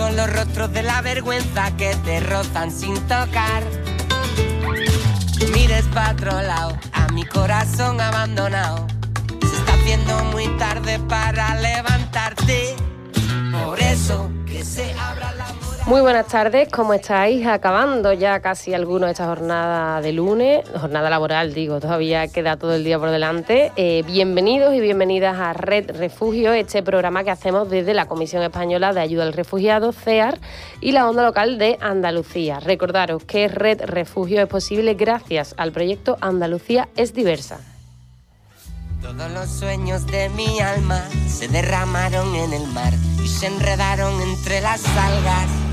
[0.00, 3.62] son los rostros de la vergüenza que te rozan sin tocar.
[5.52, 8.86] Mires para otro lado, a mi corazón abandonado.
[9.42, 12.76] Se está haciendo muy tarde para levantarte.
[13.52, 15.59] Por eso que se abra la
[15.90, 17.44] muy buenas tardes, ¿cómo estáis?
[17.48, 22.84] Acabando ya casi alguno esta jornada de lunes, jornada laboral digo, todavía queda todo el
[22.84, 23.72] día por delante.
[23.74, 28.92] Eh, bienvenidos y bienvenidas a Red Refugio, este programa que hacemos desde la Comisión Española
[28.92, 30.38] de Ayuda al Refugiado, CEAR,
[30.80, 32.60] y la Onda Local de Andalucía.
[32.60, 37.58] Recordaros que Red Refugio es posible gracias al proyecto Andalucía es diversa.
[39.02, 42.92] Todos los sueños de mi alma se derramaron en el mar
[43.24, 45.69] y se enredaron entre las algas.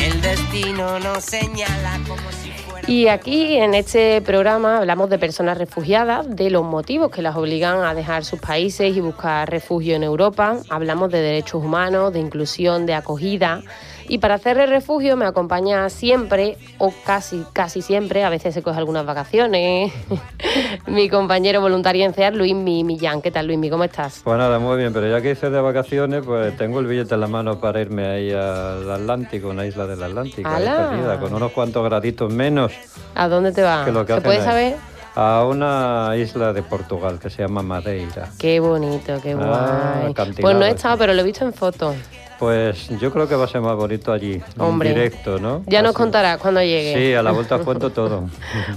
[0.00, 2.88] El destino nos señala como si fuera...
[2.90, 7.82] Y aquí en este programa hablamos de personas refugiadas, de los motivos que las obligan
[7.84, 10.58] a dejar sus países y buscar refugio en Europa.
[10.70, 13.62] Hablamos de derechos humanos, de inclusión, de acogida
[14.08, 18.62] y para hacer el refugio me acompaña siempre, o casi, casi siempre, a veces se
[18.62, 19.92] coge algunas vacaciones,
[20.86, 23.22] mi compañero voluntario en CEAR, Luis Millán.
[23.22, 23.70] ¿Qué tal, Luis?
[23.70, 24.22] ¿Cómo estás?
[24.24, 27.20] Pues nada, muy bien, pero ya que hice de vacaciones, pues tengo el billete en
[27.20, 31.52] la mano para irme ahí al Atlántico, una isla del Atlántico, ahí perdida, con unos
[31.52, 32.72] cuantos graditos menos.
[33.14, 33.86] ¿A dónde te vas?
[33.86, 34.76] ¿Se puede saber?
[35.20, 38.30] a una isla de Portugal que se llama Madeira.
[38.38, 40.32] Qué bonito, qué ah, guay.
[40.40, 41.96] pues no he estado, pero lo he visto en fotos.
[42.38, 45.64] Pues yo creo que va a ser más bonito allí, en directo, ¿no?
[45.66, 46.94] Ya nos contarás cuando llegue.
[46.94, 48.28] Sí, a la vuelta cuento todo.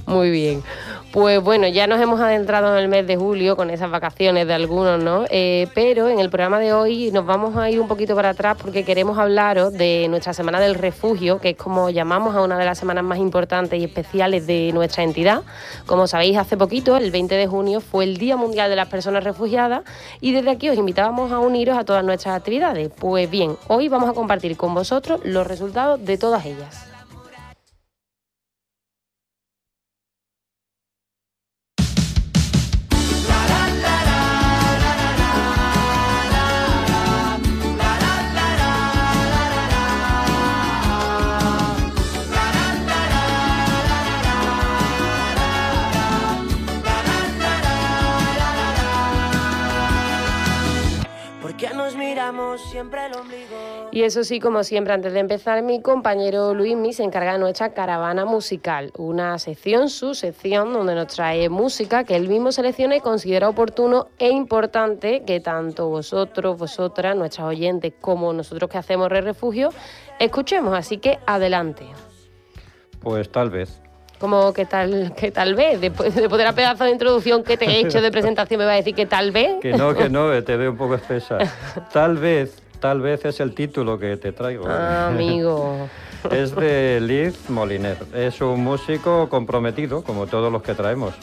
[0.07, 0.63] Muy bien.
[1.11, 4.53] Pues bueno, ya nos hemos adentrado en el mes de julio con esas vacaciones de
[4.53, 5.25] algunos, ¿no?
[5.29, 8.55] Eh, pero en el programa de hoy nos vamos a ir un poquito para atrás
[8.61, 12.63] porque queremos hablaros de nuestra Semana del Refugio, que es como llamamos a una de
[12.63, 15.41] las semanas más importantes y especiales de nuestra entidad.
[15.85, 19.25] Como sabéis, hace poquito, el 20 de junio, fue el Día Mundial de las Personas
[19.25, 19.81] Refugiadas
[20.21, 22.89] y desde aquí os invitábamos a uniros a todas nuestras actividades.
[22.89, 26.90] Pues bien, hoy vamos a compartir con vosotros los resultados de todas ellas.
[53.91, 57.73] Y eso sí, como siempre, antes de empezar, mi compañero Luismi se encarga de nuestra
[57.73, 63.01] caravana musical, una sección, su sección, donde nos trae música que él mismo selecciona y
[63.01, 69.21] considera oportuno e importante que tanto vosotros, vosotras, nuestras oyentes, como nosotros que hacemos Re
[69.21, 69.69] Refugio,
[70.19, 70.73] escuchemos.
[70.73, 71.85] Así que adelante.
[73.01, 73.80] Pues tal vez.
[74.21, 77.65] Como que tal, que tal vez, después, de de la pedazo de introducción que te
[77.65, 79.59] he hecho de presentación, me va a decir que tal vez.
[79.61, 81.39] Que no, que no, te veo un poco espesa.
[81.91, 84.65] Tal vez, tal vez es el título que te traigo.
[84.67, 85.89] Ah, amigo.
[86.29, 87.97] Es de Liz Moliner.
[88.13, 91.15] Es un músico comprometido, como todos los que traemos.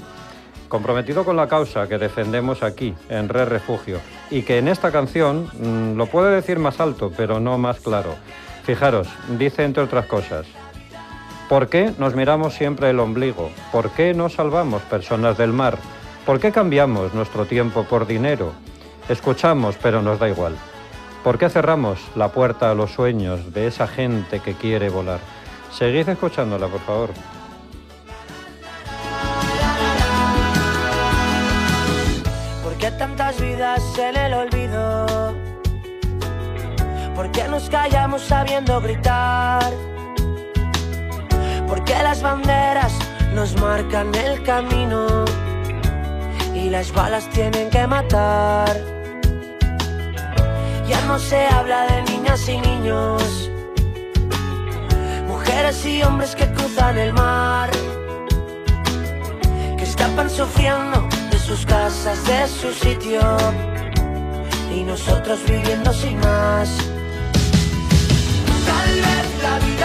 [0.69, 4.01] Comprometido con la causa que defendemos aquí, en Red Refugio.
[4.29, 8.17] Y que en esta canción mm, lo puede decir más alto, pero no más claro.
[8.65, 9.09] Fijaros,
[9.39, 10.47] dice entre otras cosas.
[11.49, 13.51] ¿Por qué nos miramos siempre el ombligo?
[13.73, 15.79] ¿Por qué no salvamos personas del mar?
[16.27, 18.53] ¿Por qué cambiamos nuestro tiempo por dinero?
[19.09, 20.57] Escuchamos, pero nos da igual.
[21.25, 25.21] ¿Por qué cerramos la puerta a los sueños de esa gente que quiere volar?
[25.73, 27.11] Seguid escuchándola, por favor.
[32.63, 35.07] ¿Por qué tantas vidas en el olvido?
[37.17, 39.98] ¿Por qué nos callamos sabiendo gritar?
[41.69, 42.93] Porque las banderas
[43.35, 45.25] nos marcan el camino
[46.55, 48.75] y las balas tienen que matar.
[50.89, 53.51] Ya no se habla de niñas y niños,
[55.27, 57.71] mujeres y hombres que cruzan el mar,
[59.77, 63.21] que escapan sufriendo de sus casas, de su sitio,
[64.75, 66.71] y nosotros viviendo sin más.
[69.43, 69.78] La vida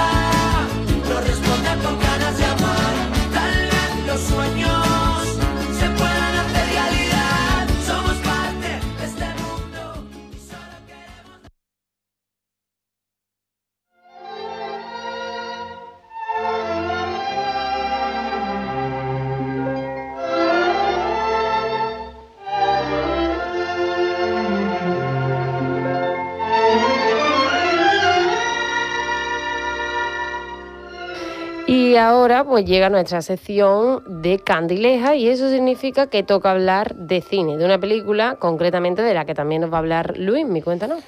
[32.46, 37.66] pues llega nuestra sección de Candileja y eso significa que toca hablar de cine, de
[37.66, 41.04] una película concretamente de la que también nos va a hablar Luis, mi cuéntanos.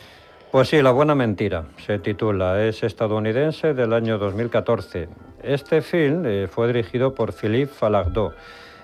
[0.51, 5.09] Pues sí, La Buena Mentira se titula, es estadounidense del año 2014.
[5.43, 8.31] Este film eh, fue dirigido por Philippe Falardeau.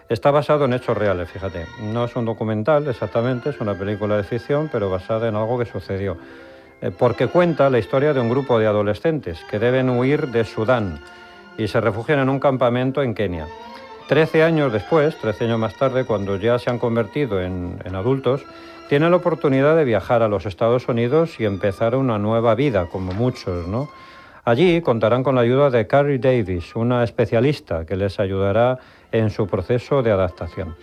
[0.09, 1.65] Está basado en hechos reales, fíjate.
[1.81, 5.65] No es un documental exactamente, es una película de ficción, pero basada en algo que
[5.65, 6.17] sucedió.
[6.81, 10.99] Eh, porque cuenta la historia de un grupo de adolescentes que deben huir de Sudán
[11.57, 13.47] y se refugian en un campamento en Kenia.
[14.07, 18.43] Trece años después, trece años más tarde, cuando ya se han convertido en, adultos,
[18.89, 23.13] tiene la oportunidad de viajar a los Estados Unidos y empezar una nueva vida, como
[23.13, 23.89] muchos, ¿no?
[24.43, 28.79] Allí contarán con la ayuda de Carrie Davis, una especialista que les ayudará
[29.11, 30.75] en su proceso de adaptación.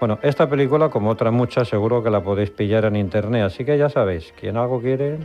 [0.00, 3.78] Bueno, esta película, como otras muchas, seguro que la podéis pillar en internet, así que
[3.78, 5.18] ya sabéis, quien algo quiere,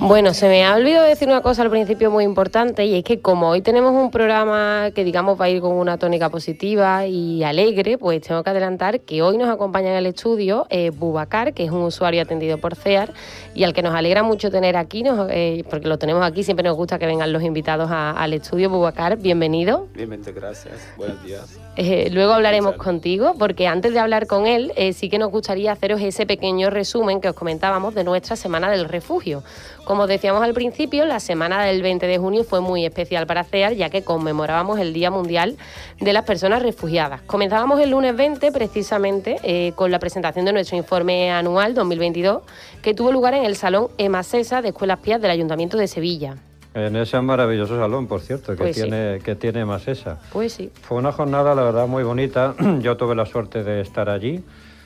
[0.00, 3.20] Bueno, se me ha olvidado decir una cosa al principio muy importante y es que
[3.20, 7.42] como hoy tenemos un programa que digamos va a ir con una tónica positiva y
[7.44, 11.64] alegre, pues tengo que adelantar que hoy nos acompaña en el estudio eh, Bubacar, que
[11.64, 13.12] es un usuario atendido por CEAR
[13.54, 16.76] y al que nos alegra mucho tener aquí, eh, porque lo tenemos aquí, siempre nos
[16.76, 18.70] gusta que vengan los invitados al estudio.
[18.70, 19.88] Bubacar, bienvenido.
[19.94, 20.74] Bienvenido, gracias.
[20.96, 21.58] Buenos días.
[21.76, 26.00] Eh, luego hablaremos contigo, porque antes de hablar con él, sí que nos gustaría haceros
[26.00, 29.42] ese pequeño resumen que os comentábamos de nuestra Semana del Refugio.
[29.86, 33.74] Como decíamos al principio, la semana del 20 de junio fue muy especial para CEAR,
[33.74, 35.56] ya que conmemorábamos el Día Mundial
[36.00, 37.22] de las Personas Refugiadas.
[37.22, 42.42] Comenzábamos el lunes 20 precisamente eh, con la presentación de nuestro informe anual 2022,
[42.82, 46.36] que tuvo lugar en el Salón EMASESA de Escuelas Pías del Ayuntamiento de Sevilla.
[46.76, 50.20] En ese maravilloso salón, por cierto, que pues tiene, que tiene Masesa.
[50.30, 50.70] Pues sí.
[50.82, 52.54] Fue una jornada, la verdad, muy bonita.
[52.80, 54.44] Yo tuve la suerte de estar allí,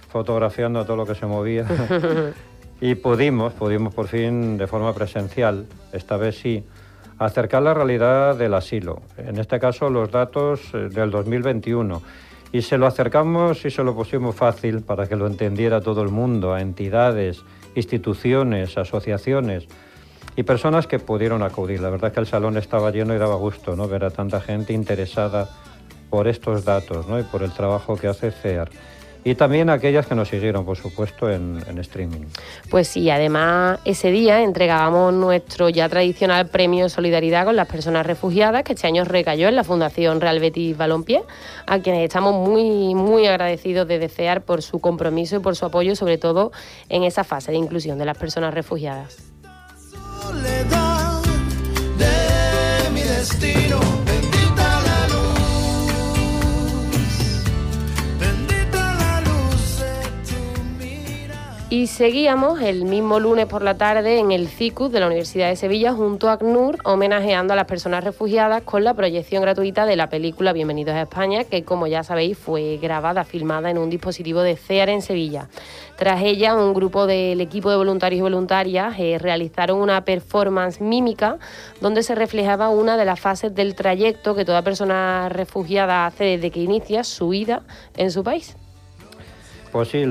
[0.08, 1.66] fotografiando todo lo que se movía.
[2.82, 6.64] Y pudimos, pudimos por fin de forma presencial, esta vez sí,
[7.18, 12.00] acercar la realidad del asilo, en este caso los datos eh, del 2021.
[12.52, 16.08] Y se lo acercamos y se lo pusimos fácil para que lo entendiera todo el
[16.08, 17.42] mundo, a entidades,
[17.74, 19.68] instituciones, asociaciones
[20.36, 21.80] y personas que pudieron acudir.
[21.80, 23.88] La verdad es que el salón estaba lleno y daba gusto ¿no?
[23.88, 25.48] ver a tanta gente interesada
[26.08, 27.18] por estos datos ¿no?
[27.18, 28.70] y por el trabajo que hace CEAR
[29.24, 32.26] y también aquellas que nos siguieron, por supuesto, en, streaming.
[32.70, 38.62] Pues sí, además ese día entregábamos nuestro ya tradicional premio Solidaridad con las personas refugiadas,
[38.62, 41.22] que este año recayó en la Fundación Real Betis Balompié,
[41.66, 45.94] a quienes estamos muy, muy agradecidos de desear por su compromiso y por su apoyo,
[45.96, 46.52] sobre todo
[46.88, 49.29] en esa fase de inclusión de las personas refugiadas.
[51.98, 54.09] De mi destino.
[61.72, 65.54] Y seguíamos el mismo lunes por la tarde en el CICUS de la Universidad de
[65.54, 70.08] Sevilla junto a ACNUR, homenajeando a las personas refugiadas con la proyección gratuita de la
[70.08, 74.56] película Bienvenidos a España, que como ya sabéis fue grabada, filmada en un dispositivo de
[74.56, 75.48] CEAR en Sevilla.
[75.96, 81.38] Tras ella, un grupo del equipo de voluntarios y voluntarias eh, realizaron una performance mímica
[81.80, 86.50] donde se reflejaba una de las fases del trayecto que toda persona refugiada hace desde
[86.50, 87.62] que inicia su vida
[87.96, 88.56] en su país.
[89.70, 90.04] Pues sí,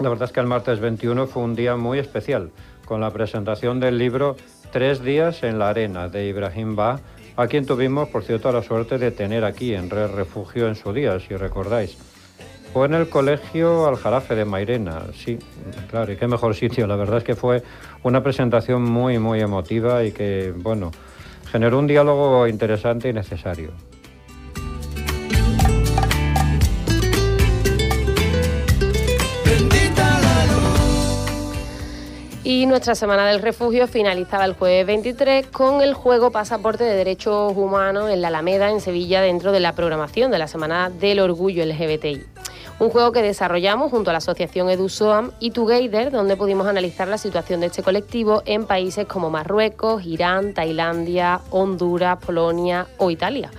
[0.00, 2.50] la verdad es que el martes 21 fue un día muy especial,
[2.84, 4.36] con la presentación del libro
[4.70, 7.00] Tres días en la arena de Ibrahim Ba,
[7.36, 10.92] a quien tuvimos, por cierto, la suerte de tener aquí en Red Refugio en su
[10.92, 11.96] día, si recordáis.
[12.72, 15.38] Fue en el colegio Aljarafe de Mairena, sí,
[15.90, 16.86] claro, y qué mejor sitio.
[16.86, 17.62] La verdad es que fue
[18.02, 20.90] una presentación muy, muy emotiva y que, bueno,
[21.50, 23.72] generó un diálogo interesante y necesario.
[32.48, 37.52] Y nuestra Semana del Refugio finalizaba el jueves 23 con el juego Pasaporte de Derechos
[37.54, 41.62] Humanos en la Alameda, en Sevilla, dentro de la programación de la Semana del Orgullo
[41.66, 42.24] LGBTI.
[42.78, 47.18] Un juego que desarrollamos junto a la asociación EduSoam y Together, donde pudimos analizar la
[47.18, 53.50] situación de este colectivo en países como Marruecos, Irán, Tailandia, Honduras, Polonia o Italia.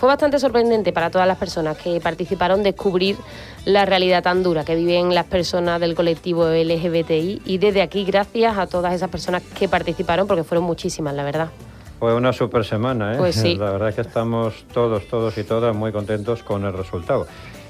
[0.00, 3.18] Fue bastante sorprendente para todas las personas que participaron descubrir
[3.66, 8.56] la realidad tan dura que viven las personas del colectivo LGBTI y desde aquí gracias
[8.56, 11.50] a todas esas personas que participaron porque fueron muchísimas, la verdad.
[11.98, 13.18] Fue una super semana, ¿eh?
[13.18, 13.56] Pues sí.
[13.58, 17.26] La verdad es que estamos todos, todos y todas muy contentos con el resultado.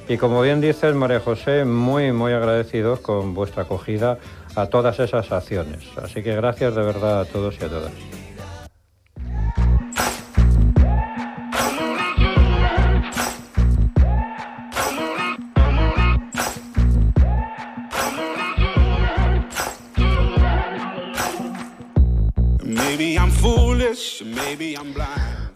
[0.08, 4.18] Y como bien dices, María José, muy, muy agradecidos con vuestra acogida
[4.54, 5.80] a todas esas acciones.
[6.00, 8.19] Así que gracias de verdad a todos y a todas.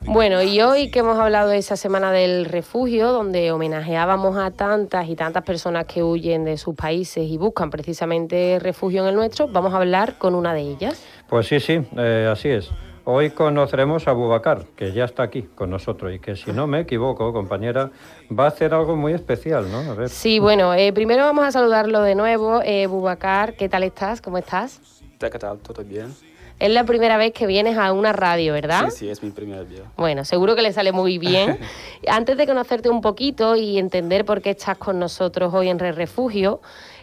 [0.07, 5.09] Bueno, y hoy que hemos hablado de esa semana del refugio, donde homenajeábamos a tantas
[5.09, 9.49] y tantas personas que huyen de sus países y buscan precisamente refugio en el nuestro,
[9.49, 11.03] vamos a hablar con una de ellas.
[11.29, 12.71] Pues sí, sí, eh, así es.
[13.05, 16.81] Hoy conoceremos a Bubacar, que ya está aquí con nosotros y que si no me
[16.81, 17.91] equivoco, compañera,
[18.37, 19.79] va a hacer algo muy especial, ¿no?
[19.91, 20.09] A ver.
[20.09, 22.63] Sí, bueno, eh, primero vamos a saludarlo de nuevo.
[22.65, 24.23] Eh, Bubacar, ¿qué tal estás?
[24.23, 24.81] ¿Cómo estás?
[25.19, 25.59] ¿Qué tal?
[25.59, 26.15] ¿Todo bien?
[26.61, 28.91] Es la primera vez que vienes a una radio, ¿verdad?
[28.91, 29.83] Sí, sí, es mi primer día.
[29.97, 31.59] Bueno, seguro que le sale muy bien.
[32.09, 35.93] Antes de conocerte un poquito y entender por qué estás con nosotros hoy en Re
[35.93, 36.61] Refugio,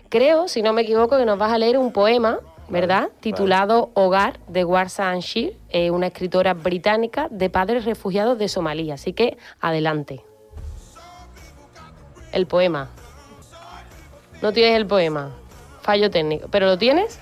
[0.09, 2.39] creo, si no me equivoco, que nos vas a leer un poema,
[2.69, 3.09] ¿verdad?
[3.19, 8.93] Titulado Hogar de Warsa Anshir, eh, una escritora británica de padres refugiados de Somalia.
[8.93, 10.23] Así que adelante.
[12.31, 12.89] El poema.
[14.41, 15.31] No tienes el poema.
[15.81, 16.47] Fallo técnico.
[16.49, 17.19] ¿Pero lo tienes?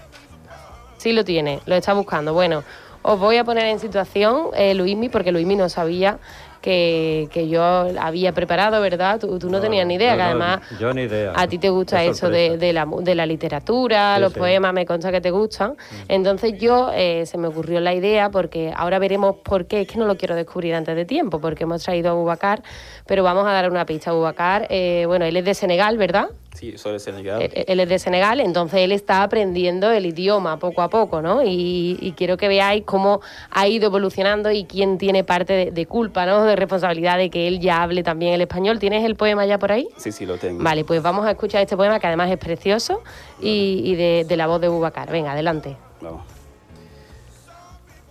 [1.00, 2.34] Sí lo tiene, lo está buscando.
[2.34, 2.62] Bueno,
[3.03, 6.20] os voy a poner en situación, eh, Luismi, porque Luismi no sabía
[6.62, 9.20] que, que, yo había preparado, ¿verdad?
[9.20, 11.34] Tú, tú no, tenías ni idea, que además yo ni idea.
[11.36, 14.39] a ti te gusta eso de, de, la, de la literatura, Sí, los sí.
[14.39, 15.75] poemas, me consta que te gustan.
[16.08, 19.98] Entonces yo eh, se me ocurrió la idea, porque ahora veremos por qué, es que
[19.98, 22.62] no lo quiero descubrir antes de tiempo, porque hemos traído a Bubacar,
[23.06, 24.68] pero vamos a dar una pista a Bubacar.
[24.70, 26.30] Eh, bueno, él es de Senegal, ¿verdad?
[26.56, 27.42] Sí, soy de Senegal.
[27.42, 31.44] Él, él es de Senegal, entonces él está aprendiendo el idioma poco a poco, ¿no?
[31.44, 35.86] Y, y quiero que veáis cómo ha ido evolucionando y quién tiene parte de, de
[35.86, 36.44] culpa, ¿no?
[36.50, 38.79] De responsabilidad de que él ya hable también el español.
[38.79, 39.88] ¿Tienes el poema ya por ahí?
[39.98, 40.63] Sí, sí, lo tengo.
[40.63, 43.01] Vale, pues vamos a escuchar este poema que además es precioso
[43.39, 45.12] y, y de, de la voz de Bubacar.
[45.12, 45.77] Venga, adelante.
[46.01, 46.24] Vamos.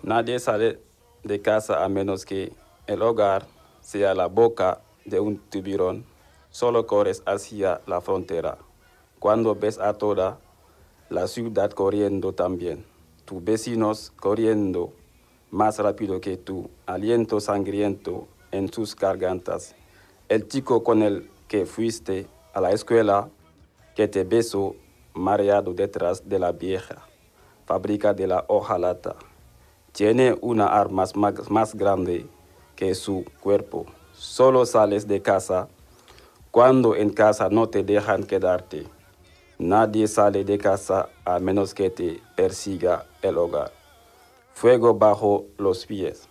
[0.03, 0.81] Nadie sale
[1.25, 2.53] de casa a menos que
[2.87, 3.47] el hogar
[3.81, 6.05] sea la boca de un tiburón.
[6.51, 8.59] Solo corres hacia la frontera.
[9.19, 10.39] Cuando ves a toda
[11.11, 12.85] la ciudad corriendo también,
[13.25, 14.93] tus vecinos corriendo
[15.51, 19.75] más rápido que tú, aliento sangriento en sus gargantas.
[20.29, 23.29] El chico con el que fuiste a la escuela,
[23.95, 24.77] que te besó
[25.15, 27.09] mareado detrás de la vieja
[27.69, 29.15] fábrica de la hojalata.
[29.93, 32.27] Tiene una arma más, más grande
[32.75, 33.85] que su cuerpo.
[34.15, 35.69] Solo sales de casa
[36.51, 38.87] cuando en casa no te dejan quedarte.
[39.59, 43.78] Nadie sale de casa a menos que te persiga el hogar.
[44.59, 46.29] Fuego bajo los pies,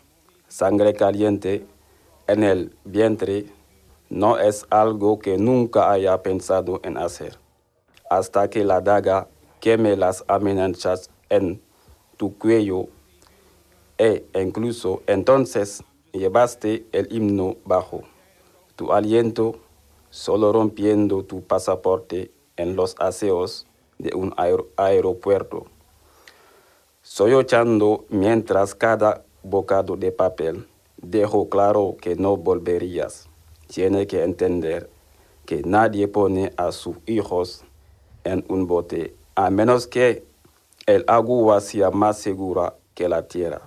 [0.50, 1.66] sangre caliente
[2.28, 3.46] en el vientre,
[4.10, 7.38] no es algo que nunca haya pensado en hacer.
[8.10, 9.30] Hasta que la daga
[9.62, 11.62] queme las amenazas en
[12.18, 12.88] tu cuello
[13.98, 15.82] e incluso entonces
[16.12, 18.02] llevaste el himno bajo
[18.76, 19.56] tu aliento,
[20.10, 23.68] solo rompiendo tu pasaporte en los aseos
[24.00, 25.68] de un aer- aeropuerto,
[27.08, 33.30] sollozando mientras cada bocado de papel dejó claro que no volverías.
[33.68, 34.90] Tiene que entender
[35.46, 37.64] que nadie pone a sus hijos
[38.26, 40.26] en un bote, a menos que
[40.86, 43.62] el agua sea más segura que la tierra.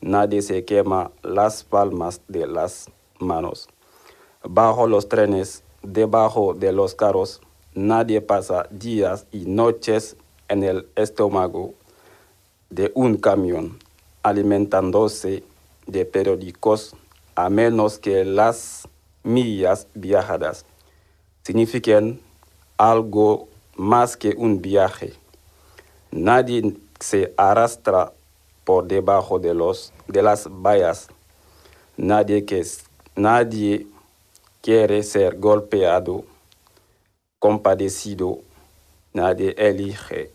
[0.00, 3.68] Nadie se quema las palmas de las manos.
[4.42, 7.42] Bajo los trenes, debajo de los carros,
[7.74, 10.16] nadie pasa días y noches
[10.48, 11.74] en el estómago
[12.74, 13.78] de un camión
[14.24, 15.44] alimentándose
[15.86, 16.96] de periódicos
[17.36, 18.88] a menos que las
[19.22, 20.66] millas viajadas
[21.44, 22.20] signifiquen
[22.76, 25.12] algo más que un viaje.
[26.10, 28.12] Nadie se arrastra
[28.64, 31.08] por debajo de, los, de las vallas.
[31.96, 32.66] Nadie, que,
[33.14, 33.86] nadie
[34.62, 36.24] quiere ser golpeado,
[37.38, 38.38] compadecido.
[39.12, 40.32] Nadie elige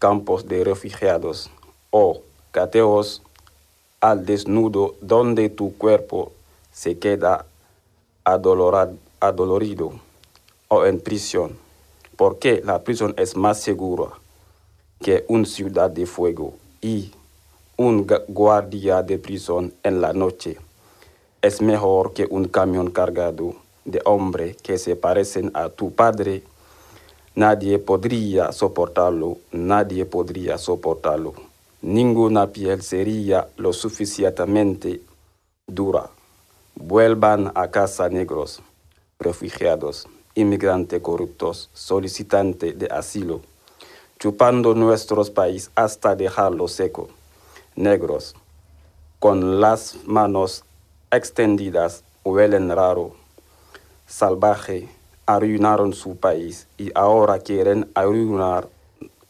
[0.00, 1.50] campos de refugiados
[1.90, 3.22] o cateos
[4.00, 6.32] al desnudo donde tu cuerpo
[6.72, 7.44] se queda
[8.24, 9.92] adolorad- adolorido
[10.68, 11.58] o en prisión,
[12.16, 14.06] porque la prisión es más segura
[15.00, 17.12] que una ciudad de fuego y
[17.76, 20.58] un gu- guardia de prisión en la noche
[21.42, 23.54] es mejor que un camión cargado
[23.86, 26.42] de hombres que se parecen a tu padre.
[27.34, 31.32] Nadie podría soportarlo, nadie podría soportarlo.
[31.82, 35.00] Ninguna piel sería lo suficientemente
[35.66, 36.10] dura.
[36.74, 38.60] Vuelvan a casa negros,
[39.18, 43.40] refugiados, inmigrantes corruptos, solicitantes de asilo,
[44.18, 47.08] chupando nuestros países hasta dejarlo seco.
[47.76, 48.34] Negros,
[49.18, 50.64] con las manos
[51.10, 53.14] extendidas, huelen raro,
[54.06, 54.86] salvaje,
[55.24, 58.68] arruinaron su país y ahora quieren arruinar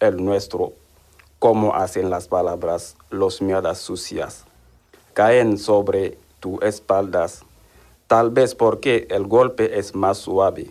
[0.00, 0.72] el nuestro,
[1.40, 4.44] como hacen las palabras, los mierdas sucias.
[5.14, 7.44] Caen sobre tu espaldas,
[8.06, 10.70] tal vez porque el golpe es más suave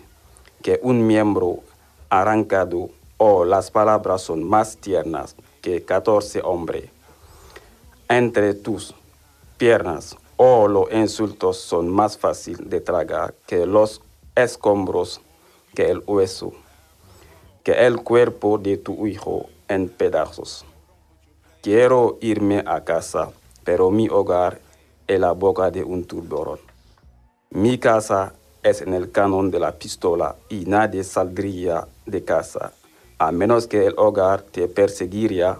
[0.61, 1.61] que un miembro
[2.09, 6.91] arrancado o las palabras son más tiernas que catorce hombres.
[8.07, 8.93] Entre tus
[9.57, 14.03] piernas o los insultos son más fáciles de tragar que los
[14.35, 15.19] escombros,
[15.73, 16.53] que el hueso,
[17.63, 20.65] que el cuerpo de tu hijo en pedazos.
[21.61, 23.31] Quiero irme a casa,
[23.63, 24.59] pero mi hogar
[25.07, 26.59] es la boca de un turborón.
[27.51, 32.73] Mi casa es en el canon de la pistola y nadie saldría de casa,
[33.17, 35.59] a menos que el hogar te perseguiría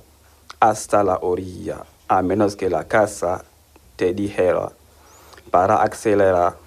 [0.60, 3.44] hasta la orilla, a menos que la casa
[3.96, 4.72] te dijera,
[5.51, 6.58] para acelerar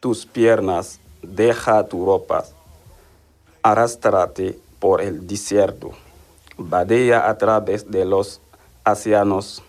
[0.00, 2.44] tus piernas, deja tu ropa,
[3.62, 5.92] arrastrate por el desierto,
[6.58, 8.40] vadea a través de los
[8.84, 9.62] océanos,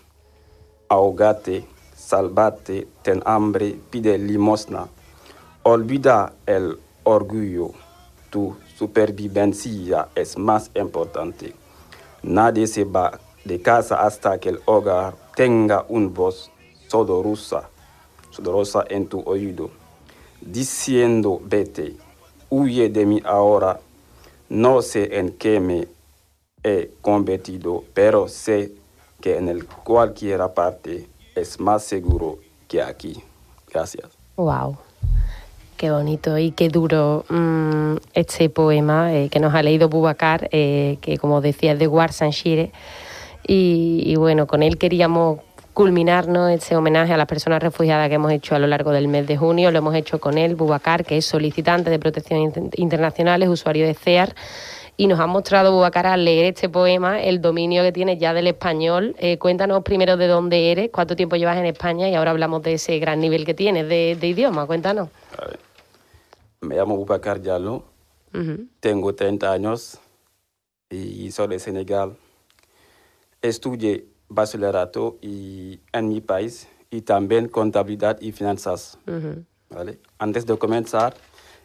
[0.88, 4.88] ahogate, salvate, ten hambre, pide limosna,
[5.62, 7.70] olvida el orgullo,
[8.28, 11.54] tu supervivencia es más importante.
[12.24, 16.50] Nadie se va de casa hasta que el hogar tenga un voz
[16.88, 17.70] sudorosa,
[18.30, 19.70] sudorosa en tu oído,
[20.40, 21.94] diciendo, vete,
[22.50, 23.78] huye de mí ahora,
[24.54, 25.88] no sé en qué me
[26.62, 28.72] he convertido, pero sé
[29.20, 29.66] que en el
[30.54, 32.38] parte es más seguro
[32.68, 33.22] que aquí.
[33.70, 34.06] Gracias.
[34.36, 34.76] Wow.
[35.76, 40.98] Qué bonito y qué duro mm, este poema eh, que nos ha leído Bubacar, eh,
[41.00, 42.70] que como decía es de Warsanshire.
[43.46, 45.40] Y, y bueno, con él queríamos
[45.74, 49.26] culminarnos este homenaje a las personas refugiadas que hemos hecho a lo largo del mes
[49.26, 49.72] de junio.
[49.72, 53.94] Lo hemos hecho con él, Bubacar, que es solicitante de protección internacional, es usuario de
[53.94, 54.34] CEAR.
[54.96, 58.46] Y nos ha mostrado, Bubacar, al leer este poema, el dominio que tienes ya del
[58.46, 59.16] español.
[59.18, 62.74] Eh, cuéntanos primero de dónde eres, cuánto tiempo llevas en España y ahora hablamos de
[62.74, 64.66] ese gran nivel que tienes de, de idioma.
[64.66, 65.08] Cuéntanos.
[66.60, 67.82] Me llamo Bubacar Diallo, uh
[68.38, 68.68] -huh.
[68.78, 69.98] tengo 30 años
[70.88, 72.16] y soy de Senegal.
[73.42, 78.98] Estudié bachillerato y en mi país y también contabilidad y finanzas.
[79.06, 79.44] Uh -huh.
[79.70, 79.98] ¿vale?
[80.18, 81.14] Antes de comenzar,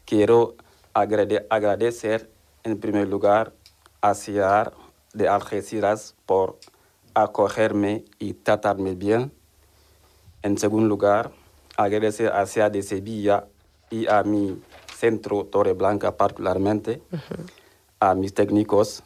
[0.05, 0.55] quiero
[0.93, 2.29] agrade agradecer
[2.63, 3.53] en primer lugar
[4.01, 4.73] a CIAR
[5.13, 6.57] de Algeciras por
[7.13, 9.31] acogerme y tratarme bien.
[10.41, 11.31] En segundo lugar,
[11.77, 13.45] agradecer a CIAR de Sevilla
[13.89, 14.61] y a mi
[14.95, 17.51] centro Torre Blanca particularmente, uh -huh.
[17.99, 19.03] a mis técnicos.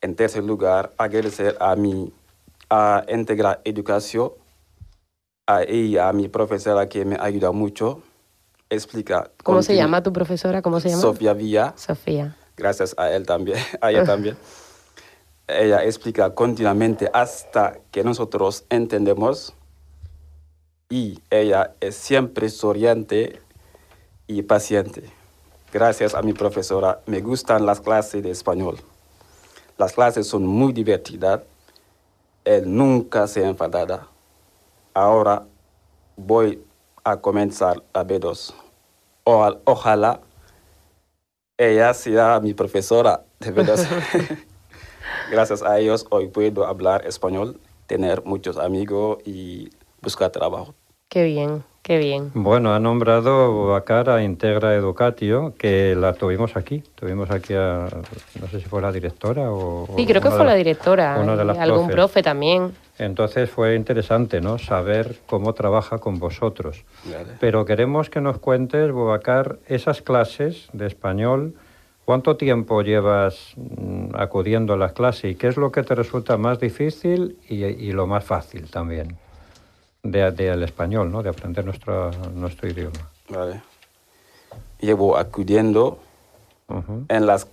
[0.00, 2.12] En tercer lugar, agradecer a mi
[2.70, 4.32] a Integra Educación
[5.46, 8.02] a, y a mi profesora que me ayuda mucho.
[8.70, 9.30] Explica.
[9.42, 10.60] ¿Cómo se llama tu profesora?
[10.60, 11.00] ¿Cómo se llama?
[11.00, 11.74] Sofía Villa.
[11.76, 12.36] Sofía.
[12.56, 14.36] Gracias a él también, a ella también.
[15.46, 19.54] Ella explica continuamente hasta que nosotros entendemos
[20.90, 23.40] y ella es siempre sonriente
[24.26, 25.04] y paciente.
[25.72, 28.78] Gracias a mi profesora, me gustan las clases de español.
[29.78, 31.42] Las clases son muy divertidas.
[32.48, 34.08] Él nunca se enfadada.
[34.94, 35.46] Ahora
[36.16, 36.64] voy
[37.04, 38.54] a comenzar a B2.
[39.24, 40.20] Ojalá, ojalá
[41.58, 43.86] ella sea mi profesora de B2.
[45.30, 49.68] Gracias a ellos hoy puedo hablar español, tener muchos amigos y
[50.00, 50.74] buscar trabajo.
[51.10, 52.30] Qué bien, qué bien.
[52.34, 56.82] Bueno, ha nombrado a Integra Educatio, que la tuvimos aquí.
[56.94, 57.88] Tuvimos aquí a,
[58.38, 59.88] no sé si fue la directora o...
[59.96, 61.18] Sí, creo que fue la directora.
[61.18, 61.94] Una de las algún profes.
[61.94, 62.72] profe también.
[62.98, 64.58] Entonces fue interesante, ¿no?
[64.58, 66.84] Saber cómo trabaja con vosotros.
[67.06, 67.32] Vale.
[67.40, 71.54] Pero queremos que nos cuentes, Bobacar, esas clases de español,
[72.04, 76.36] ¿cuánto tiempo llevas mm, acudiendo a las clases y qué es lo que te resulta
[76.36, 79.16] más difícil y, y lo más fácil también
[80.02, 81.22] del de, el español, ¿no?
[81.22, 83.10] De aprender nuestro, nuestro idioma.
[83.28, 83.62] Vale.
[84.80, 85.98] Llevo acudiendo
[86.68, 87.04] uh -huh.
[87.08, 87.46] en las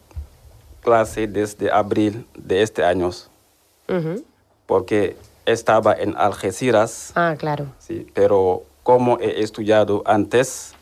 [0.81, 3.07] clases desde abril de este año.
[3.07, 4.23] Uh -huh.
[4.65, 7.11] Porque estaba en Algeciras.
[7.15, 7.65] Ah, claro.
[7.79, 10.73] Sí, pero como he estudiado antes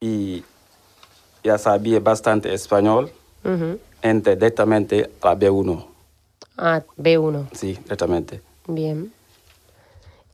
[0.00, 0.44] y
[1.42, 3.10] ya sabía bastante español,
[3.44, 3.78] Ujú.
[4.02, 5.86] entré directamente a B1.
[6.56, 7.46] Ah, B1.
[7.52, 8.40] Sí, directamente.
[8.66, 9.12] Bien.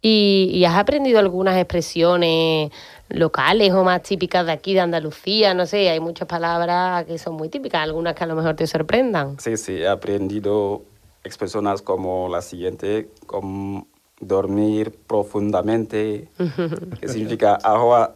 [0.03, 2.71] ¿Y, y has aprendido algunas expresiones
[3.09, 5.55] locales o más típicas de aquí, de Andalucía?
[5.55, 8.67] No sé, hay muchas palabras que son muy típicas, algunas que a lo mejor te
[8.67, 9.39] sorprendan.
[9.41, 10.83] Sí, sí, he aprendido
[11.25, 13.87] expresiones como la siguiente, como
[14.21, 16.29] dormir profundamente,
[17.01, 18.15] que significa ahora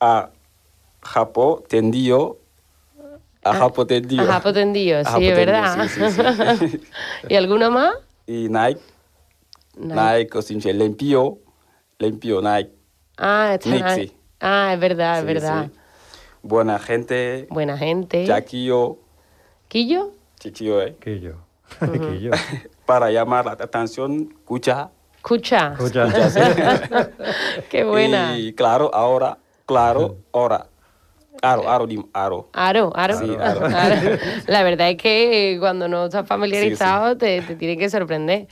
[0.00, 0.30] a
[1.02, 2.38] japo tendido,
[3.44, 4.22] a japo tendido.
[4.22, 5.88] Ajá, potendido, A sí, es tendido, verdad.
[5.88, 6.00] sí,
[6.58, 6.80] sí, sí.
[7.28, 7.94] ¿Y alguna más?
[8.26, 8.80] y Nike,
[9.80, 9.94] Nike.
[10.34, 11.38] Nike, significa limpio,
[11.98, 12.70] limpio, Nike.
[13.16, 14.12] Ah, está sí.
[14.40, 15.64] Ah, es verdad, es Sí, verdad.
[15.66, 15.78] sí.
[16.42, 18.26] Buena gente, Buena gente.
[18.26, 18.98] Chaquillo,
[19.68, 20.12] ¿Quillo?
[20.38, 20.96] chiquillo, eh.
[21.02, 21.36] Quillo.
[21.80, 22.30] Quillo.
[22.86, 24.90] Para llamar la atención, escucha.
[25.16, 25.74] Escucha.
[25.74, 26.08] Escucha.
[27.70, 28.38] Qué buena.
[28.38, 30.66] Y claro, ahora, claro, ahora.
[31.42, 32.48] Aro, aro, dim, aro.
[32.52, 33.18] Aro, aro.
[33.18, 33.64] Sí, aro.
[33.66, 34.18] Aro.
[34.46, 38.46] La verdad es que cuando no estás familiarizado Te, te tiene que sorprender.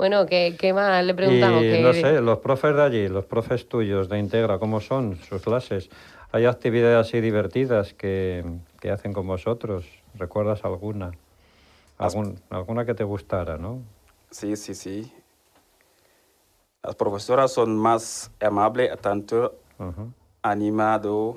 [0.00, 1.62] Bueno, ¿qué, qué más le preguntamos?
[1.62, 5.16] Y ¿Qué- no sé, los profes de allí, los profes tuyos de Integra, ¿cómo son
[5.16, 5.90] sus clases?
[6.32, 8.42] ¿Hay actividades así divertidas que,
[8.80, 9.84] que hacen con vosotros?
[10.14, 11.10] ¿Recuerdas alguna?
[11.98, 13.82] Algún- alguna que te gustara, ¿no?
[14.30, 15.12] Sí, sí, sí.
[16.82, 20.14] Las profesoras son más amables, tanto Ujú.
[20.40, 21.36] animados.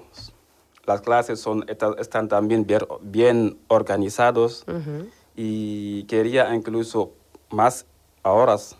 [0.85, 1.65] Las clases son,
[1.99, 4.63] están también bien, bien organizados.
[4.69, 5.09] Ujú.
[5.35, 7.11] Y quería incluso
[7.49, 7.87] más
[8.31, 8.77] horas.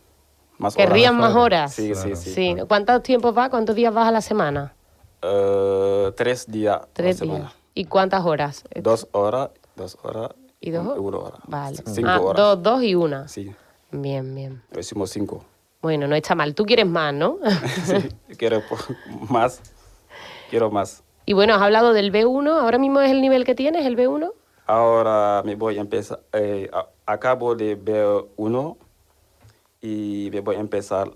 [0.58, 1.44] Más ¿Querrían más horas.
[1.44, 1.74] horas?
[1.74, 2.16] Sí, Claro.
[2.16, 2.34] sí, sí.
[2.34, 2.56] Sí.
[2.68, 3.50] ¿Cuántos tiempos vas?
[3.50, 4.74] ¿Cuántos días vas a la semana?
[5.22, 6.76] Eh, tres días.
[6.78, 7.40] a la Tres semana.
[7.40, 7.54] días.
[7.74, 8.64] ¿Y cuántas horas?
[8.76, 10.30] Dos horas, dos horas.
[10.62, 11.00] ¿Y dos horas?
[11.00, 11.38] Una hora.
[11.48, 11.78] Vale.
[11.86, 12.38] Cinco Ah, horas.
[12.38, 13.28] Dos, dos y una.
[13.28, 13.54] Sí,
[13.92, 14.62] Bien, bien.
[14.72, 15.44] lo hicimos cinco.
[15.82, 16.56] Bueno, no está mal.
[16.56, 17.38] Tú quieres más, ¿no?
[17.86, 18.62] Sí, quiero
[19.30, 19.62] más.
[20.50, 21.04] Quiero más.
[21.26, 22.60] y bueno, has hablado del B1.
[22.62, 24.32] ¿Ahora mismo es el nivel que tienes, el B1?
[24.68, 26.22] Ahora me voy a empezar.
[26.32, 28.78] eh, a- acabo de B1
[29.84, 31.12] y voy a empezar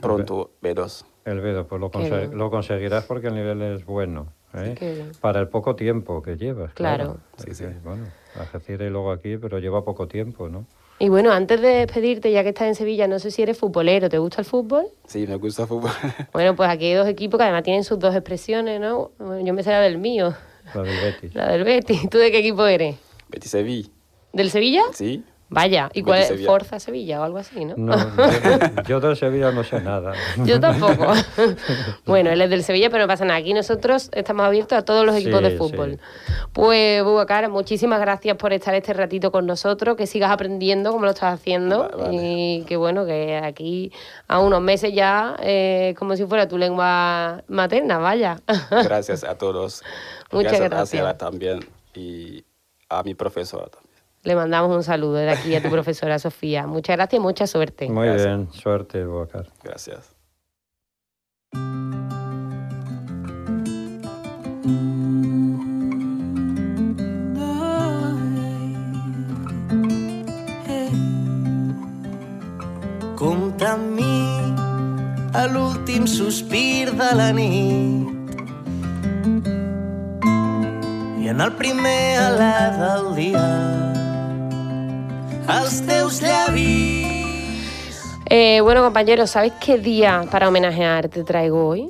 [0.00, 1.04] pronto B2.
[1.24, 4.32] El Vedo, pues lo, conse- lo conseguirás porque el nivel es bueno.
[4.54, 4.74] ¿eh?
[4.80, 5.12] Bien.
[5.20, 6.72] Para el poco tiempo que llevas.
[6.74, 7.18] Claro.
[7.36, 7.52] Porque,
[7.84, 8.06] Bueno,
[8.38, 10.66] Algeciras y luego aquí, pero lleva poco tiempo, ¿no?
[10.98, 14.08] Y bueno, antes de despedirte, ya que estás en Sevilla, no sé si eres futbolero.
[14.08, 14.86] ¿Te gusta el fútbol?
[15.06, 15.90] Sí, me gusta fútbol.
[16.32, 19.12] Bueno, pues aquí hay dos equipos que además tienen sus dos expresiones, ¿no?
[19.18, 20.34] Bueno, yo me sé la del mío,
[20.74, 21.34] La del Betis.
[21.36, 22.08] la del Betis.
[22.10, 22.96] ¿Tú de qué equipo eres?
[23.28, 23.88] Betis Sevilla.
[24.32, 24.82] ¿Del Sevilla?
[24.92, 25.24] Sí.
[25.50, 26.44] Vaya, ¿y cuál es?
[26.44, 27.74] Forza Sevilla o algo así, ¿no?
[27.76, 30.12] No, yo, yo del Sevilla no sé nada.
[30.44, 31.12] Yo tampoco.
[32.06, 33.38] bueno, él es del Sevilla, pero no pasa nada.
[33.38, 35.92] Aquí nosotros estamos abiertos a todos los equipos Sí, de fútbol.
[36.26, 36.32] sí.
[36.52, 41.12] Pues, Bubacar, muchísimas gracias por estar este ratito con nosotros, que sigas aprendiendo como lo
[41.12, 42.10] estás haciendo vale.
[42.12, 43.90] y que bueno, que aquí
[44.26, 48.40] a unos meses ya, eh, como si fuera tu lengua materna, vaya.
[48.70, 49.82] Gracias a todos.
[50.30, 50.90] Muchas a gracias.
[50.90, 51.60] Ciara también
[51.94, 52.44] y
[52.90, 53.87] a mi profesora también.
[54.24, 56.66] Le mandamos un saludo de aquí a tu profesora Sofía.
[56.66, 57.88] Muchas gracias y mucha suerte.
[57.88, 58.26] Muy Gracias.
[58.26, 59.46] bien, suerte, Bocar.
[59.62, 60.14] Gracias.
[73.18, 74.18] Compta amb mi
[75.34, 78.36] a l'últim sospir de la nit
[81.22, 83.46] i en el primer alè del dia
[85.48, 87.06] els teus llavis
[88.30, 91.88] Eh, bueno, compañeros, ¿sabéis qué día para homenajear te traigo hoy?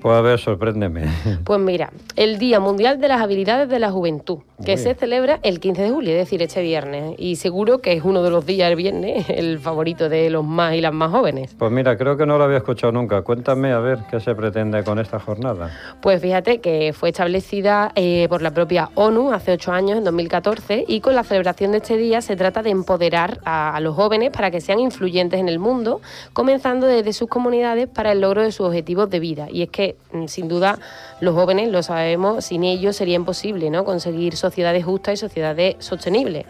[0.00, 1.04] Pues a ver, sorpréndeme.
[1.44, 5.60] Pues mira, el Día Mundial de las Habilidades de la Juventud, que se celebra el
[5.60, 7.14] 15 de julio, es decir, este viernes.
[7.18, 10.74] Y seguro que es uno de los días, el viernes, el favorito de los más
[10.74, 11.54] y las más jóvenes.
[11.58, 13.22] Pues mira, creo que no lo había escuchado nunca.
[13.22, 15.70] Cuéntame a ver qué se pretende con esta jornada.
[16.00, 20.84] Pues fíjate que fue establecida eh, por la propia ONU hace ocho años, en 2014,
[20.86, 24.30] y con la celebración de este día se trata de empoderar a, a los jóvenes
[24.30, 26.00] para que sean influyentes en el mundo,
[26.32, 29.48] comenzando desde sus comunidades para el logro de sus objetivos de vida.
[29.50, 30.78] Y es que, mm, sin duda,
[31.20, 33.84] los jóvenes, lo sabemos, sin ellos sería imposible ¿no?
[33.84, 36.44] conseguir sociedades justas y sociedades sostenibles.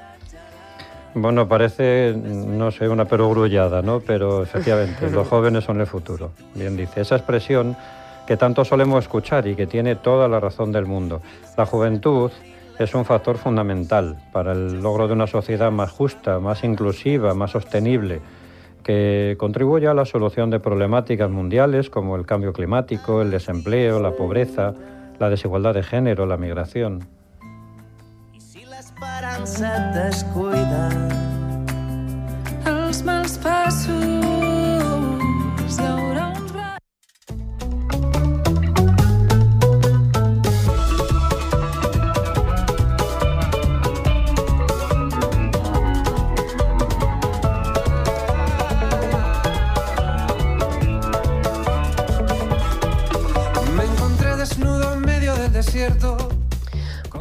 [1.14, 4.00] Bueno, parece, no sé, una perogrullada, ¿no?
[4.00, 6.30] Pero efectivamente, los jóvenes son el futuro.
[6.54, 7.76] Bien dice, esa expresión
[8.26, 11.20] que tanto solemos escuchar y que tiene toda la razón del mundo.
[11.56, 12.30] La juventud
[12.78, 17.50] es un factor fundamental para el logro de una sociedad más justa, más inclusiva, más
[17.50, 18.20] sostenible,
[18.84, 24.12] que contribuya a la solución de problemáticas mundiales como el cambio climático, el desempleo, la
[24.12, 24.74] pobreza,
[25.18, 27.19] la desigualdad de género, la migración.
[29.00, 30.88] L'esperança et descuida.
[32.66, 33.38] Els mals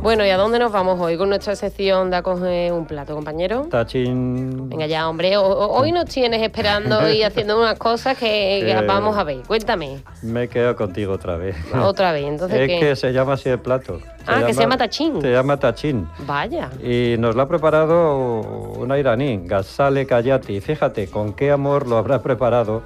[0.02, 3.68] Bueno, ¿y a dónde nos vamos hoy con nuestra sección de un plato, compañero?
[3.70, 4.70] Tachín.
[4.70, 8.72] Venga ya, hombre, o- o- hoy nos tienes esperando y haciendo unas cosas que, que
[8.72, 9.40] Eh, vamos a ver.
[9.46, 11.56] Cuéntame, Me he quedado contigo otra vez.
[11.84, 12.24] otra vez.
[12.26, 12.80] Entonces, es ¿qué?
[12.80, 14.00] que se llama así el plato.
[14.26, 15.22] Ah, que se llama tachín.
[15.22, 16.08] Se llama tachín.
[16.26, 16.70] Vaya.
[16.82, 18.40] Y nos lo ha preparado
[18.78, 20.62] una iraní, Ghazale Kayati.
[20.62, 22.84] Fíjate con qué amor lo habrá preparado,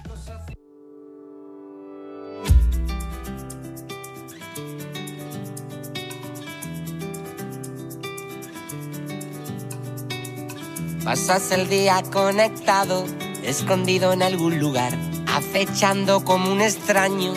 [11.05, 13.05] Pasas el día conectado,
[13.43, 14.93] escondido en algún lugar,
[15.27, 17.35] acechando como un extraño,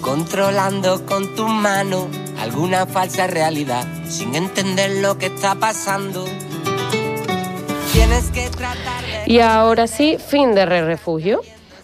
[0.00, 2.08] controlando con tu mano
[2.40, 6.24] alguna falsa realidad, sin entender lo que está pasando.
[7.92, 9.30] Tienes que tratar de...
[9.30, 11.42] Y ahora sí, fin de Re Refugio.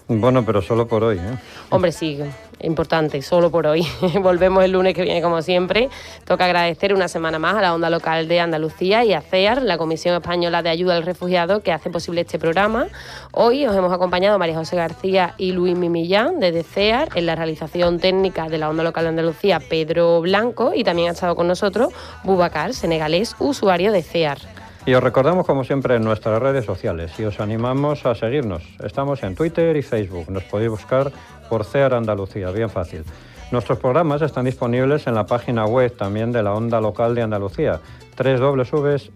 [0.08, 1.18] Bueno, pero solo por hoy.
[1.18, 1.38] ¿eh?
[1.68, 2.18] Hombre, sí,
[2.64, 3.86] importante, solo por hoy.
[4.20, 5.88] Volvemos el lunes que viene, como siempre.
[6.24, 9.78] Toca agradecer una semana más a la Onda Local de Andalucía y a CEAR, la
[9.78, 12.86] Comisión Española de Ayuda al Refugiado, que hace posible este programa.
[13.32, 17.98] Hoy os hemos acompañado María José García y Luis Mimillán, desde CEAR, en la realización
[17.98, 21.92] técnica de la Onda Local de Andalucía, Pedro Blanco, y también ha estado con nosotros
[22.24, 24.63] Bubacar, senegalés, usuario de CEAR.
[24.86, 28.62] Y os recordamos, como siempre, en nuestras redes sociales y os animamos a seguirnos.
[28.84, 30.30] Estamos en Twitter y Facebook.
[30.30, 31.10] Nos podéis buscar
[31.48, 33.02] por CEAR Andalucía, bien fácil.
[33.50, 37.80] Nuestros programas están disponibles en la página web también de la Onda Local de Andalucía,
[38.18, 39.12] www.emartv.es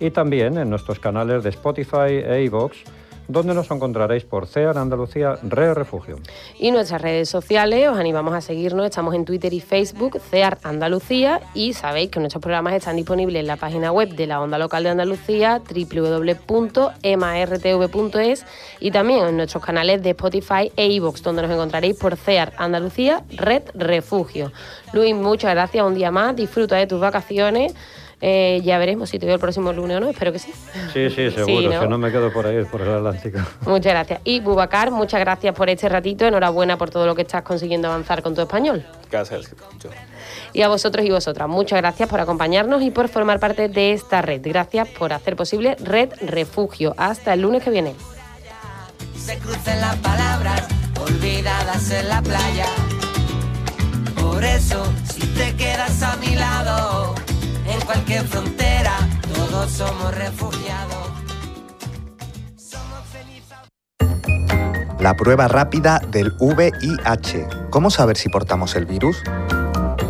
[0.00, 2.76] y también en nuestros canales de Spotify e iVoox,
[3.28, 6.16] donde nos encontraréis por CEAR Andalucía Re Refugio.
[6.58, 11.40] Y nuestras redes sociales, os animamos a seguirnos, estamos en Twitter y Facebook, CEAR Andalucía,
[11.54, 14.82] y sabéis que nuestros programas están disponibles en la página web de la Onda Local
[14.82, 16.46] de Andalucía, www.emartv.es,
[18.80, 23.22] y también en nuestros canales de Spotify e iVoox, donde nos encontraréis por CEAR Andalucía,
[23.36, 24.50] Red Refugio.
[24.94, 27.74] Luis, muchas gracias un día más, disfruta de tus vacaciones.
[28.20, 30.52] Eh, ya veremos si te veo el próximo lunes o no, espero que sí.
[30.92, 31.80] Sí, sí, seguro, ¿no?
[31.80, 33.38] que no me quedo por ahí, por el Atlántico.
[33.64, 34.20] Muchas gracias.
[34.24, 36.26] Y Bubacar, muchas gracias por este ratito.
[36.26, 38.84] Enhorabuena por todo lo que estás consiguiendo avanzar con tu español.
[39.10, 39.54] Gracias.
[39.80, 39.90] Yo.
[40.52, 44.20] Y a vosotros y vosotras, muchas gracias por acompañarnos y por formar parte de esta
[44.22, 44.40] red.
[44.42, 46.94] Gracias por hacer posible Red Refugio.
[46.96, 47.94] Hasta el lunes que viene.
[49.16, 50.66] se crucen las palabras
[51.00, 52.66] olvidadas en la playa.
[54.20, 57.14] Por eso, si te quedas a mi lado,
[57.88, 58.92] cualquier frontera,
[59.34, 61.08] todos somos refugiados.
[62.54, 63.56] Somos felices.
[65.00, 67.46] La prueba rápida del VIH.
[67.70, 69.22] ¿Cómo saber si portamos el virus?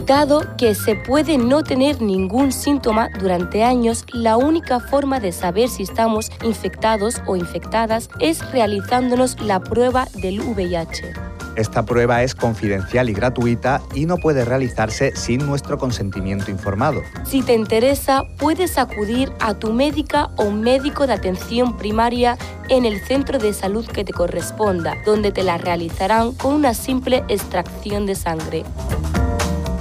[0.07, 5.69] Dado que se puede no tener ningún síntoma durante años, la única forma de saber
[5.69, 11.38] si estamos infectados o infectadas es realizándonos la prueba del VIH.
[11.59, 17.03] Esta prueba es confidencial y gratuita y no puede realizarse sin nuestro consentimiento informado.
[17.25, 23.01] Si te interesa, puedes acudir a tu médica o médico de atención primaria en el
[23.01, 28.15] centro de salud que te corresponda, donde te la realizarán con una simple extracción de
[28.15, 28.65] sangre.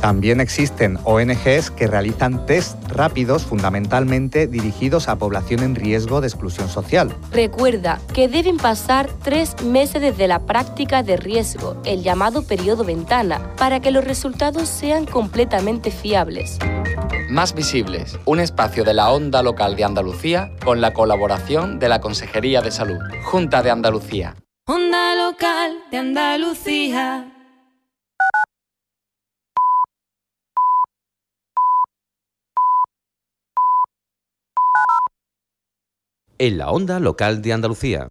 [0.08, 6.70] También existen ONGs que realizan test rápidos fundamentalmente dirigidos a población en riesgo de exclusión
[6.70, 7.14] social.
[7.34, 13.54] Recuerda que deben pasar tres meses desde la práctica de riesgo, el llamado periodo ventana,
[13.58, 16.58] para que los resultados sean completamente fiables.
[17.30, 22.00] Más Visibles, un espacio de la onda local de Andalucía con la colaboración de la
[22.00, 24.38] Consejería de Salud, Junta de Andalucía.
[24.68, 27.34] Onda local de Andalucía.
[36.40, 38.10] En la onda local de Andalucía.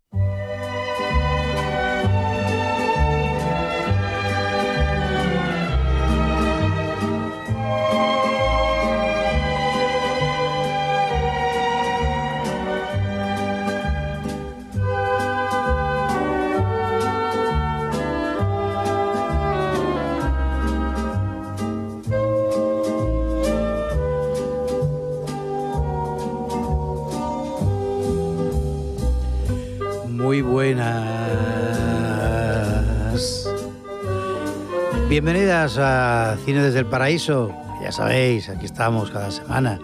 [35.27, 37.51] Bienvenidas a Cine desde el Paraíso.
[37.83, 39.81] Ya sabéis, aquí estamos cada semana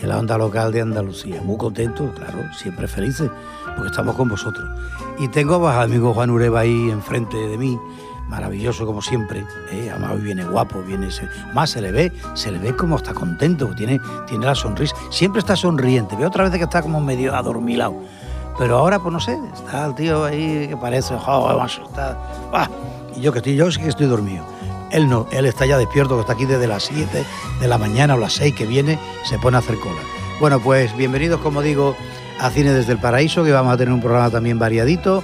[0.00, 1.40] en la onda local de Andalucía.
[1.42, 3.30] Muy contentos, claro, siempre felices,
[3.76, 4.68] porque estamos con vosotros.
[5.20, 7.78] Y tengo a mi amigo Juan Ureba ahí enfrente de mí,
[8.26, 9.46] maravilloso como siempre.
[9.70, 9.90] ¿eh?
[9.92, 11.08] Además hoy viene guapo, viene
[11.54, 15.38] más se le ve, se le ve como está contento, tiene, tiene la sonrisa, siempre
[15.38, 16.16] está sonriente.
[16.16, 17.94] Veo otra vez que está como medio adormilado.
[18.58, 22.18] Pero ahora, pues no sé, está el tío ahí que parece, oh, está,
[23.14, 24.44] y yo que estoy, yo sí que estoy dormido.
[24.90, 27.24] Él no, él está ya despierto, que está aquí desde las 7
[27.60, 30.00] de la mañana o las 6 que viene, se pone a hacer cola.
[30.40, 31.94] Bueno, pues bienvenidos, como digo,
[32.40, 35.22] a Cine desde el Paraíso, que vamos a tener un programa también variadito,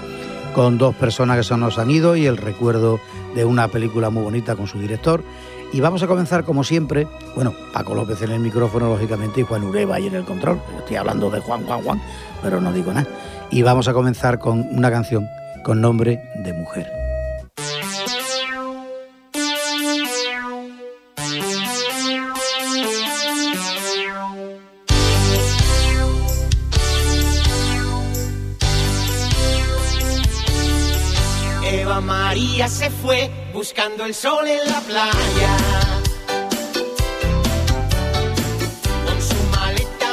[0.55, 3.01] con dos personas que se nos han ido y el recuerdo
[3.35, 5.25] de una película muy bonita con su director.
[5.73, 9.65] Y vamos a comenzar como siempre, bueno, Paco López en el micrófono, lógicamente, y Juan
[9.65, 10.61] Ureba ahí en el control.
[10.79, 12.03] Estoy hablando de Juan, Juan, Juan,
[12.41, 13.09] pero no digo nada.
[13.51, 15.27] Y vamos a comenzar con una canción
[15.65, 17.06] con nombre de mujer.
[33.53, 36.06] Buscando el sol en la playa